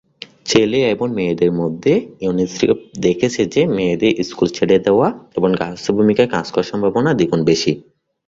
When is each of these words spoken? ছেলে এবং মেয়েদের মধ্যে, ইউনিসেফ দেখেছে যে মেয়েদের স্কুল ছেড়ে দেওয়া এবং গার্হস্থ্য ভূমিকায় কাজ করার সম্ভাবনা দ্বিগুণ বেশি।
ছেলে 0.45 0.79
এবং 0.93 1.07
মেয়েদের 1.17 1.51
মধ্যে, 1.53 1.93
ইউনিসেফ 2.21 2.75
দেখেছে 2.99 3.41
যে 3.53 3.61
মেয়েদের 3.75 4.13
স্কুল 4.29 4.47
ছেড়ে 4.57 4.77
দেওয়া 4.85 5.07
এবং 5.37 5.49
গার্হস্থ্য 5.51 5.91
ভূমিকায় 5.97 6.31
কাজ 6.35 6.45
করার 6.53 6.69
সম্ভাবনা 6.71 7.11
দ্বিগুণ 7.13 7.41
বেশি। 7.43 7.71